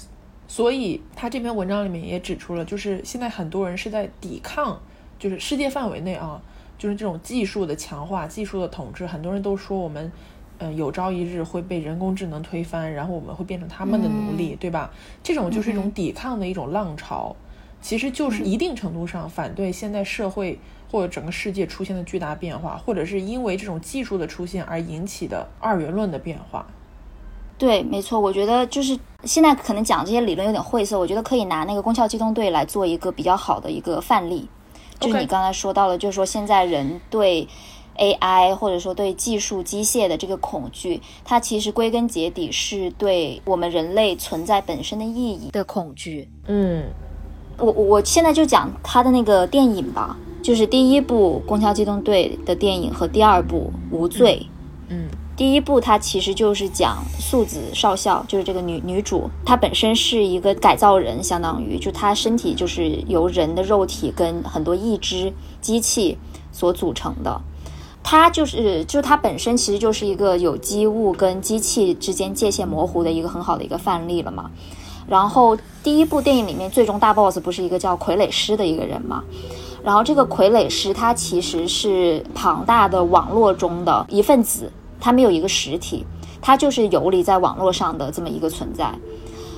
[0.47, 4.81] 所以他这篇文章里面也指出了，就是现在很多人是在抵抗，
[5.19, 6.41] 就是世界范围内啊，
[6.77, 10.11] 就是这种技术的强化、技术的统治，很多人都说我们，
[10.57, 14.91] 嗯，有朝一日会被人工智能推翻，然后我们会变成他们的奴隶，对吧？
[15.21, 17.35] 这种就是一种抵抗的一种浪潮。
[17.81, 20.59] 其实就是一定程度上反对现在社会
[20.91, 26.67] 或者整个世界出现的巨大变化，或者是因为这种技术的出现而引起的二元论的变化。
[27.61, 34.49] 对，没错，我觉得就是现在可能讲这些理论有点晦涩，我觉得可以拿那个《攻壳机动队》来做一个比较好的一个范例。
[34.99, 37.47] 就是你刚才说到了，就是说现在人对
[37.97, 46.27] AI 或者说对技术机械的这个恐惧，它其实归根结底是对我们人类存在本身的意义的恐惧。
[46.47, 46.85] 嗯。
[47.59, 54.41] 我我现在就讲他的那个电影吧，就是第一部《攻壳机动队》的电影和第二部《无罪》。
[54.87, 55.07] 嗯，
[55.41, 66.15] 第一部它其实就是讲素子少校，就是这个女女主，她本身是一个改造人，相当于就她身体就是由人的肉体跟很多义肢机器
[66.51, 67.41] 所组成的。
[68.03, 74.51] 她就是就是她本身其实就是一个有机物跟机器之间界限模糊的一个很好的一个范例了嘛。
[75.07, 79.23] 然后第一部电影里面最终大 boss 不是一个叫傀儡师的一个人嘛？
[79.83, 84.71] 然后这个傀儡师他其实是庞大的网络中的一份子，
[85.01, 86.05] 他没有一个实体，
[86.41, 88.93] 他就是游离在网络上的这么一个存在。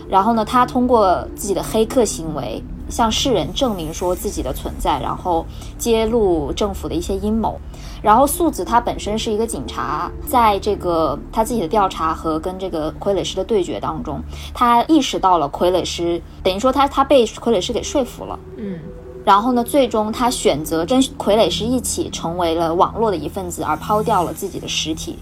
[0.09, 5.45] 然后呢，他通过自己的黑客行为向世人证明说自己的存在，然后
[5.77, 7.59] 揭露政府的一些阴谋。
[8.01, 14.21] 然后素子他本身是一个警察，在这个他自己的调查和跟这个傀儡师的对决当中，
[14.53, 18.77] 他意识到了傀儡师，等于说他他被傀儡师给说服了，嗯，
[19.23, 25.17] 然后呢，最终他选择跟傀儡师一起成为了网络的一份子，而抛掉了自己的实体，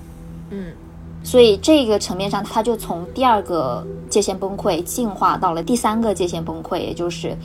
[0.52, 0.72] 嗯，
[1.24, 7.36] 所以这个层面上，他就从第二个界限崩溃进化到了第三个界限崩溃，也就是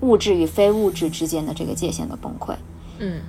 [0.00, 2.54] 物质与非物质之间的这个界限的崩溃，
[2.98, 3.20] 嗯。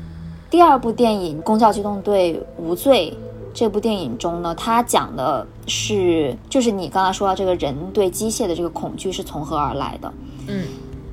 [0.50, 3.16] 第二部电影《公教机动队：无罪》
[3.54, 10.12] 这部电影中呢，它讲的是，就是你刚才说到这个人对机械的这个恐惧是从何而来的。
[10.48, 10.66] 嗯，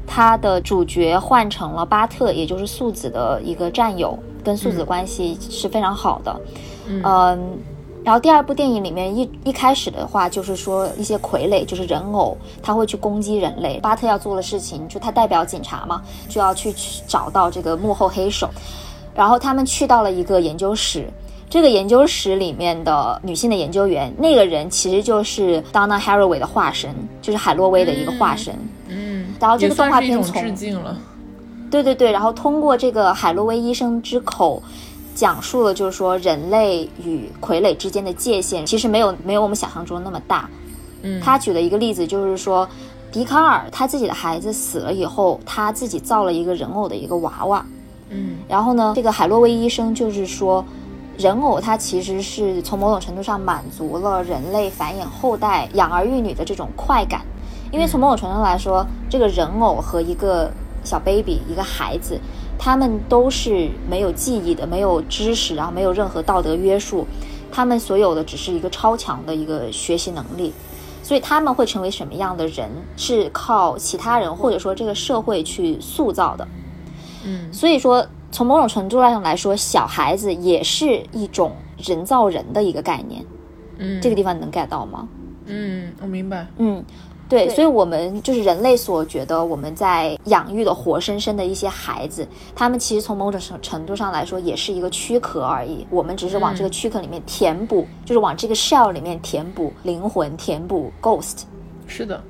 [0.06, 6.40] 它的主角换成了巴特，也就是素子的一个战友，跟素子关系是非常好的。
[6.88, 7.58] 嗯，
[8.06, 13.80] 然后第二部电影里面一一开始的话，就是说一些傀儡，就是人偶，他会去攻击人类。
[13.80, 16.72] 巴特要做的事情，就他代表警察嘛，就要去
[17.08, 18.48] 找到这个幕后黑手。
[19.12, 21.08] 然后他们去到了一个研究室，
[21.50, 28.54] 这个研究室里面的女性的研究员，那个人其实就是 Donna Haraway 的化身，就是海洛威的一个化身。
[28.86, 30.96] 嗯，然后这个动画片从致敬了，
[31.72, 34.62] 对对对，然后通过这个海洛威医生之口，
[35.16, 40.48] 讲述了就是说人类与傀儡之间的界限其实没有没有我们想象中那么大。
[41.02, 42.68] 嗯，他举了一个例子，就是说
[43.10, 47.64] 笛卡尔他自己的孩子死了以后，他自己造了一个人偶的一个娃娃。
[48.10, 50.64] 嗯，然后呢，这个海洛威医生就是说，
[51.16, 57.22] 人偶它其实是从某种程度上满足了人类繁衍后代、养儿育女的这种快感，
[57.72, 60.50] 因为从某种程度来说，这个人偶和一个
[60.84, 62.20] 小 baby、一个孩子，
[62.58, 67.06] 他们都是没有记忆的、没有知识，然后没有任何道德约束，
[67.50, 70.52] 他们所有的只是一个超强的一个学习能力，
[71.02, 76.46] 所以他们会成为什么样的人，是靠其他人或者说这个社会去塑造的。
[77.24, 83.24] 嗯，所以说，从某种程度上来说，小孩子也是一种人造人的一个概念。
[83.78, 85.08] 嗯，这个地方你能 get 到吗？
[85.46, 86.46] 嗯，我明白。
[86.58, 86.84] 嗯，
[87.28, 95.84] 对，所以我们就是人类所觉得我们在养育的活生生的一些孩子，他们其实从某种程程度上来说，也是一个躯壳而已。
[95.90, 101.42] 我们只是往这个躯壳里面填补，就是往这个 shell 里面填补灵魂，填补 ghost。
[101.86, 102.22] 是的。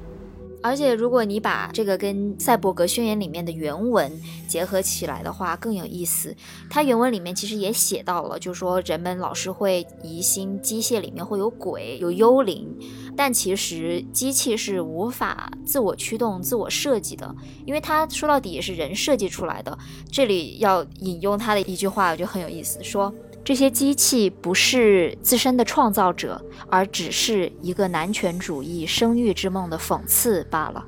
[0.67, 4.11] 而且，如果你把这个跟《赛博格宣言》里面的原文
[4.49, 6.35] 结合起来的话，更有意思。
[6.69, 12.69] 它原文里面其实也写到了，就是说人们老是会疑心机械里面会有鬼、有幽灵，
[13.17, 19.79] 但其实机器是无法自我驱动、自我设计的，因为它说到底也是人设计出来的。
[20.11, 23.15] 这里要引用他的一句话，我觉得很有意思，说。
[23.47, 30.85] 这些机器不是自身的创造者，而只是一个男权主义生育之梦的讽刺罢了。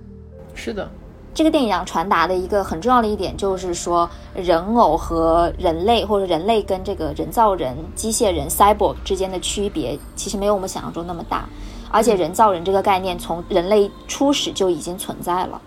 [0.57, 0.91] 是的，
[1.33, 11.49] 这个电影想传达的一个很重要的一点就是说，人偶和人类，或者人类跟这个人造人、机械人 （cyborg） 之间的区别，其实没有我们想象中那么大。
[11.93, 15.63] 而且，人造人这个概念从人类初始就已经存在了。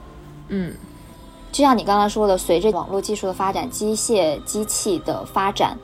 [0.49, 0.75] 嗯，
[1.53, 5.77] 就像你刚刚说的，随着网络技术的发展，机械机器的发展。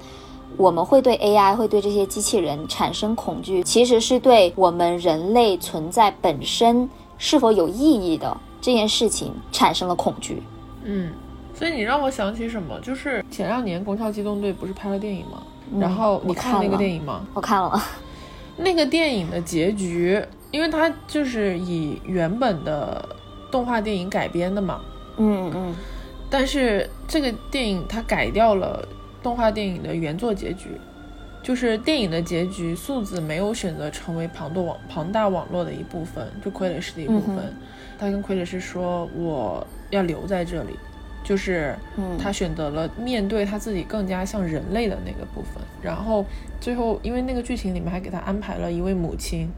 [0.56, 10.42] 我们会对 AI 会对这些机器人产生恐惧，其实是对我们人类存在本身是否有意义的这件事情产生了恐惧。
[10.84, 11.12] 嗯，
[11.54, 12.80] 所以你让我想起什么？
[12.80, 15.44] 就是前两年《攻壳机动队》不是拍了电影吗？
[15.80, 17.28] 然后你看那个电影吗？
[17.34, 17.80] 我看了。
[18.58, 23.08] 那个电影的结局，因为它就是以原本的
[23.52, 24.82] 动画电影改编的嘛。
[25.18, 25.76] 嗯嗯。
[26.30, 28.84] 但是这个电影它改掉了。
[29.28, 30.70] 动画电影的原作结局，
[31.44, 32.74] 就是电影的结局。
[32.74, 37.54] 素子没有选择成为庞多网庞大网络的一部分，就傀儡师的一部分。
[38.00, 40.80] 他跟傀儡师说：“我要留在这里。”
[41.26, 41.76] 就是
[42.18, 45.62] 他选择了面对他自己更加像人类的那个部分。
[45.82, 46.26] 然后
[46.62, 49.50] 最后，因为那个剧情里面还给他安排了一位母亲，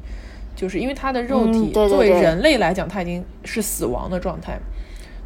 [0.55, 4.58] 就是因为他的肉体作为人类来讲，他已经是死亡的状态。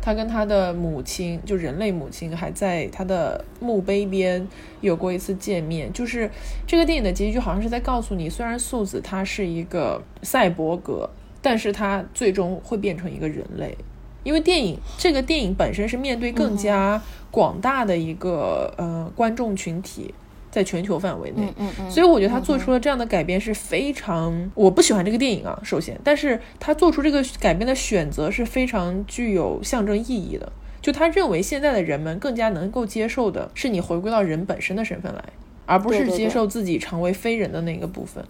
[0.06, 4.46] 他跟他的母亲，就人类母亲，还在他的墓碑边
[4.82, 5.92] 有过一次见面。
[5.94, 6.30] 就是
[6.68, 11.10] 这个电影的结局，好像是在告诉你，虽然素子他是一个赛博格，
[11.42, 13.78] 但是他最终会变成一个人类。
[14.24, 20.14] 因为电影这个电影本身是面对更加广大的一个呃观众群体。
[20.54, 35.24] 在全球范围内，嗯嗯，所以我觉得他做出了这样的改编是非常，我不喜欢这个电影啊，首先，但是他做出这个改编的选择是非常具有象征意义的，就他认为现在的人们更加能够接受的是你回归到人本身的身份来，
[35.66, 38.24] 而不是接受自己成为非人的那个部分。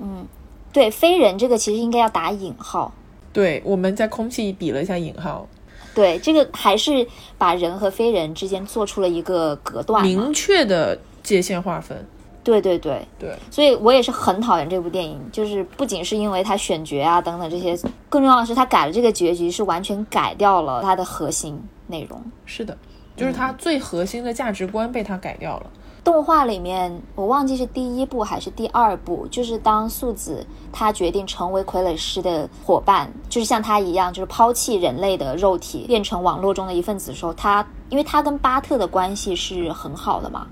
[0.00, 0.26] 嗯，
[0.72, 2.92] 对，非人这个其实应该要打引号。
[3.32, 5.46] 对，我们在空气比了一下引号。
[5.94, 10.98] 对，这个还是把人和非人之间做出了一个隔断，明确的。
[11.28, 12.06] 界限划分，
[12.42, 17.76] 对对对对，所以我也是很讨厌这部电影，就是不仅是因为它选角啊等等这些，
[18.08, 22.20] 更重要的是它改了这个结局，是完全改掉了它的核心内容。
[22.46, 22.76] 是的，
[23.16, 25.66] 就是它最核心的价值观被它改掉了。
[26.04, 40.46] 动画里面我忘记是第一部还是第二部，就是当素子他决定成为傀儡师的伙伴，就是像他一样，就是抛弃人类的肉体，变成网络中的一份子的时候，他因为他跟巴特的关系是很好的嘛。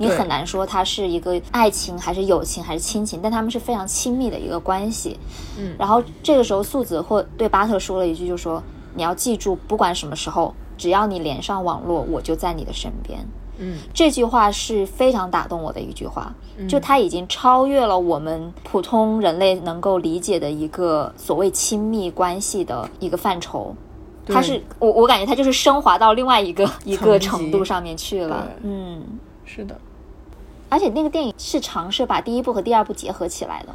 [0.00, 5.18] 你很难说它是一个爱情还是友情还是亲情，但他们是非常亲密的一个关系。
[5.58, 8.62] 嗯，然后这个时候素子或对巴特说了一句，就说
[8.94, 13.20] 你要记住，不管什么时候，只要你连上网络，我就在你的身边。
[13.58, 16.34] 嗯，这句话是非常打动我的一句话，
[16.66, 23.74] 就它已经超越了我们普通人类能够理解的一个所谓亲密关系的一个范畴。
[24.26, 28.48] 它是我我感觉它就是升华到另外一个一个程度上面去了。
[28.62, 29.04] 嗯，
[29.44, 29.78] 是的。
[30.70, 33.68] 而且那个电影是尝试把第一部和第二部结合起来的。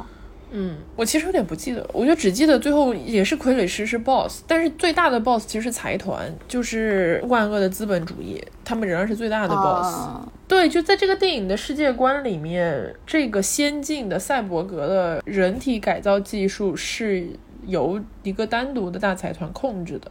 [0.52, 10.08] 嗯，我其实有点不记得，我就只记得最后也是傀儡师是 boss，但是最大的 boss 其实是财团，就是万恶的资本主义，他们仍然是最大的 boss。
[10.46, 17.28] 对，就在这个电影的世界观里面，这个先进的赛博格的人体改造技术是
[17.66, 20.10] 由一个单独的大财团控制的。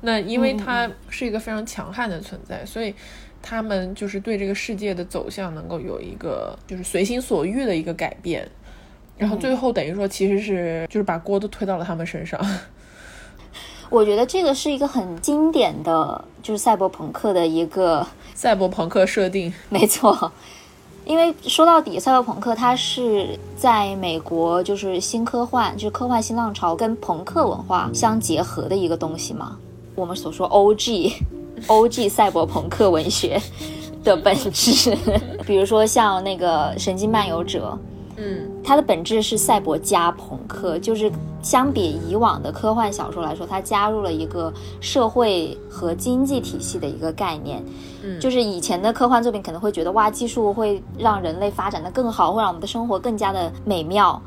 [0.00, 2.92] 那因为它是一个非常强悍的存在，所以。
[3.46, 8.48] 他们就是对这个世界的走向能够有一个就是随心所欲的一个改变，
[9.18, 12.40] 然后最后等于说其实是就是把锅都推到了他们身上。
[13.90, 20.32] 我觉得这个是一个很经典的就是赛博朋克的一个赛博朋克设定，没错。
[21.04, 29.58] 因为说到底，赛博朋克它是在美国就是新科幻，就是科幻新浪潮跟朋克文化相结合的一个东西嘛。
[29.94, 30.46] 我们所说
[31.66, 32.08] O.G。
[32.08, 33.40] 赛博朋克文学
[34.02, 34.96] 的本质，
[35.46, 37.78] 比如说像那个《神经漫游者》，
[38.16, 41.10] 嗯，它的本质是赛博加朋克，就是
[41.42, 47.64] 相比以往的科幻小说来说，它加入了一个社会和经济体系的一个概念。
[48.02, 54.20] 嗯，就是以前的科幻作品可能会觉得哇，技术会让人类发展的更好，会让我们的生活更加的美妙。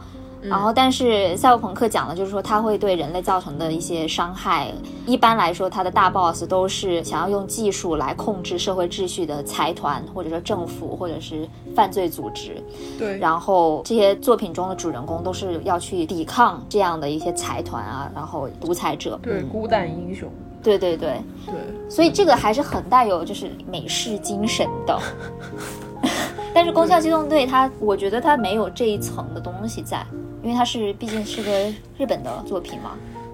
[0.50, 4.72] 然后，但是赛博朋克讲的就是说，它会对人类造成的一些伤害。
[5.06, 12.62] 一般来说，它的大 boss 都是想要用技术来控制社会秩序的财团，或者说政府，或者是犯罪组织。
[12.98, 19.20] 对，然后这些作品中的主人公都是要去抵抗这样的一些财团啊，然后独裁者。
[19.22, 20.30] 对，孤胆英雄。
[20.64, 21.54] 对对对对，
[21.90, 25.00] 所以这个还是很带有就是美式精神的。
[26.54, 30.06] 但是《攻壳机动队》它，我觉得它没有这一层的东西在。
[30.48, 31.52] 因为它是毕竟是个
[31.98, 32.92] 日本的作品嘛，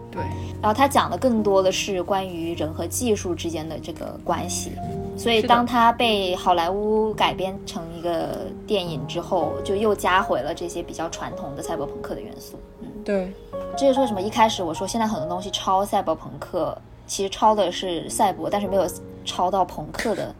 [0.10, 0.20] 对。
[0.60, 4.72] 然后它讲的更多的是关于人和技术之间的这个关系，
[5.16, 12.58] 所以当它被好莱坞改编成一个电影之后，就又加回了这些比较传统的赛博朋克的元素。
[12.82, 13.32] 嗯，对。
[13.78, 18.88] 这就是为什么一开始我说现在很多东西抄赛博朋克，其实抄的是赛博，但是没有
[19.24, 20.34] 抄到朋克的。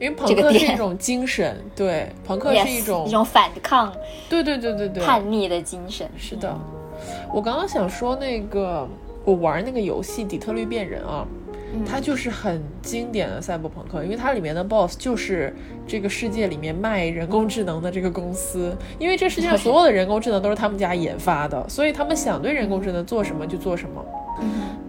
[0.00, 3.92] 因为朋克是一种精神，对，朋克是一种一种反抗，
[4.28, 6.08] 对对对对对，叛逆的精神。
[6.16, 6.56] 是的，
[7.32, 8.88] 我刚刚想说那个，
[9.24, 11.26] 我玩那个游戏《底特律变人》啊，
[11.84, 15.52] 它就是很经典的赛博朋克，因为它里面的 BOSS 就是
[15.86, 24.04] 这个世界里面卖人工智能的这个公司，因为这世界上所有的人工智能都是他们家研发的，所以他们想对人工智能做什么就做什么。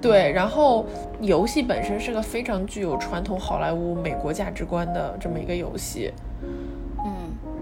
[0.02, 0.86] 对，然后
[1.20, 6.12] 游戏本身是个非常具有传统好莱坞美国价值观的这么一个游戏，
[7.04, 7.12] 嗯，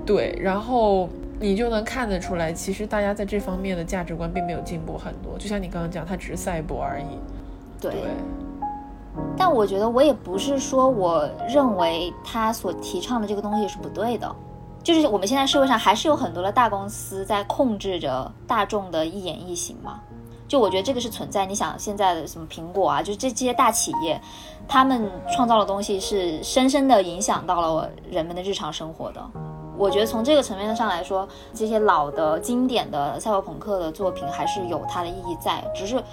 [0.05, 1.09] 对，然后
[1.39, 7.05] 你就能看得出来，其实大家在这方面的价值观并没有进步很多，就像你刚刚讲，它只是赛博而已。
[7.81, 7.91] 对，
[9.35, 14.35] 但我觉得我也不是说我认为他所提倡的这个东西是不对的，
[14.83, 19.99] 就是我们现在社会上还是有很多的大公司在控制着大众的一言一行嘛。
[20.47, 21.45] 就我觉得这个是存在。
[21.45, 24.19] 你想现在的什么苹果啊，就这这些大企业，
[24.67, 29.21] 他们创造的东西是深深的影响到了人们的日常生活的。
[29.77, 35.63] 我觉得从这个层面上来说，这些老的经典的赛博朋克的作品还是有它的意义在。
[35.75, 36.03] 只是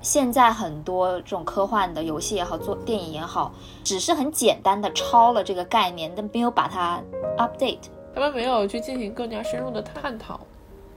[0.00, 3.52] 现在很多这种科幻的游戏也好，做电影也好，
[3.84, 7.00] 只是很简单的抄了这个概念，但没有把它
[7.38, 7.78] update，
[8.12, 10.40] 他们没有去进行更加深入的探讨。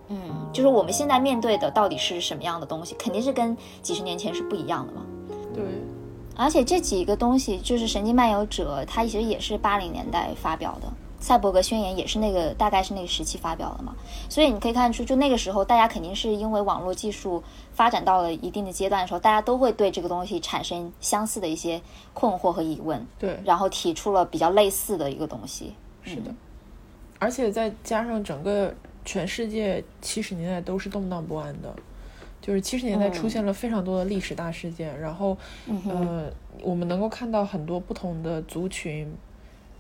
[0.07, 5.01] 嗯，就是我们现在面对的到底是什么样的东西，肯定是跟几十年前是不一样的嘛。
[5.53, 5.63] 对，
[6.35, 10.87] 而且这几个东西，就是《神经漫游者》，它其实也是八零年代发表的，
[11.19, 13.95] 《赛博格宣言》也是那个大概是那个时期发表的嘛。
[14.29, 17.41] 所以你可以看出，就那个时候，大家肯定是因为网络技术
[17.73, 21.81] 发展到了一定的阶段的时候，大家都会对这个东西产生相似的一些
[22.13, 23.03] 困惑和疑问。
[23.17, 25.73] 对，然后提出了比较类似的一个东西。
[26.03, 26.31] 是的，
[27.17, 28.71] 而且再加上整个。
[29.05, 31.73] 全世界七十年代都是动荡不安的，
[32.41, 35.37] 就是七十年代出现了非常多的历史大事件，然后，
[35.87, 36.29] 呃，
[36.61, 39.11] 我们能够看到很多不同的族群、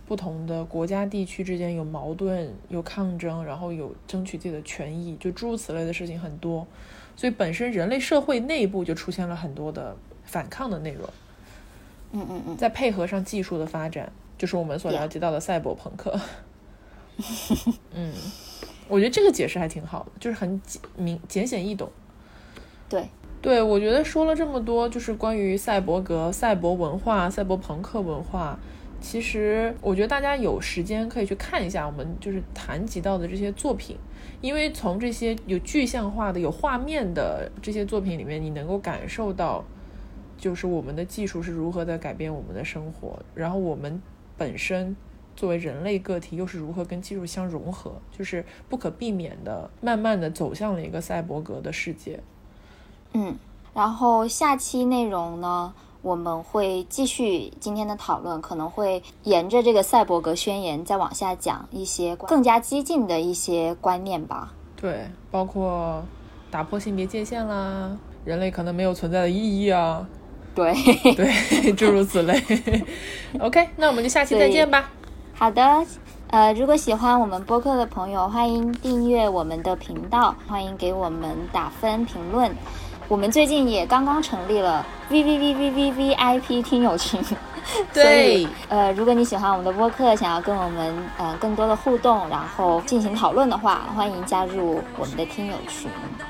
[0.07, 6.65] 不同的国家地区之间有矛盾、有抗争，然后有争取自己的权益，就诸如此类的事情很多，
[7.15, 11.09] 所以本身人类社会内部就出现了很多的反抗的内容。
[12.11, 16.19] 嗯嗯嗯，再配合上技术的发展，就是我们所了解到的赛博朋克。
[17.93, 18.13] 嗯。
[18.87, 21.89] 我觉得这个解释还挺好的，就是很简明、简显易懂。
[22.87, 23.09] 对，
[23.41, 28.59] 对我觉得说了这么多，就是关于赛博格、赛博文化、赛博朋克文化。
[29.01, 33.97] 其实我觉得大家有时间可以去看一下我们就是谈及到的这些作品，
[34.41, 39.63] 因为从这些有具象化的、有画面的这些作品里面，你能够感受到，
[40.37, 44.01] 就是我们的技术是如何在改变我们的生活，然后我们
[44.37, 44.95] 本身。
[45.35, 47.91] 作为人类个体，又是如何跟技术相融合？
[48.17, 52.19] 就是不可避免的，慢慢的走向了一个赛博格的世界。
[53.13, 53.35] 嗯，
[53.73, 64.53] 然后下期内容呢，我们会继续今天的讨论，可能会沿着这个赛博格宣言再往下讲一些更加激进的一些观念吧。
[64.75, 66.03] 对，包括
[66.51, 70.07] 打破性别界限啦，人类可能没有存在的意义啊。
[70.53, 70.73] 对
[71.15, 72.41] 对，诸如此类。
[73.39, 74.89] OK，那我们就下期再见吧。
[75.37, 75.85] 好的，
[76.29, 82.55] 呃，如果喜欢我们播客的朋友，欢迎订阅我们的频道，欢迎给我们打分评论。
[83.07, 87.23] 我们最近也刚刚成立了 V V V V V V I P 听友群。
[87.93, 95.87] 对，呃，如果你喜欢我们的播客，想要跟我们呃更多的互动，然后进行讨论的话，欢迎加入我们的听友群。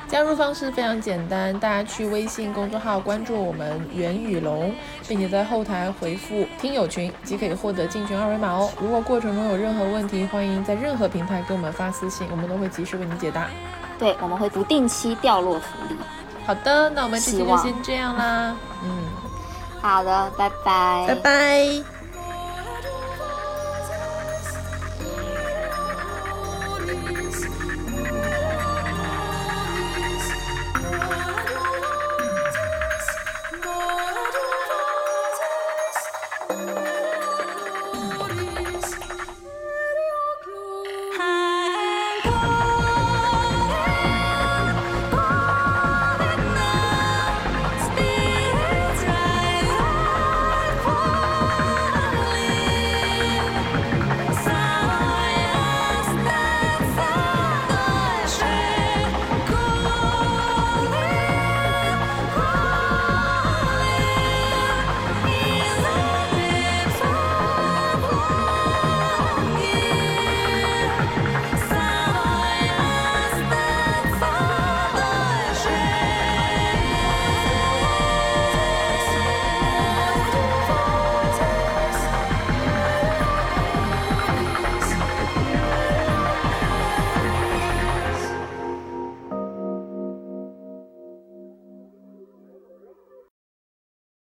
[0.08, 4.74] 加入方式非常简单，大家去微信公众号关注我们袁宇龙，
[5.08, 8.70] 并且在后台回复“听友群”即可以获得进群二维码哦。
[8.82, 13.48] 如果过程中有任何问题，欢迎在任何平台给我们发私信，我们都会及时为您解答。
[13.98, 15.96] 对，我们会不定期掉落福利。
[16.46, 18.56] 好的，那我们这期就先这样啦。
[18.84, 18.90] 嗯。
[19.82, 21.95] 好的，拜拜，拜拜。